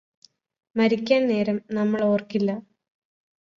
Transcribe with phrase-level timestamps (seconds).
[0.75, 2.51] മരിക്കാന് നേരം നമ്മള് ഓര്ക്കില്ല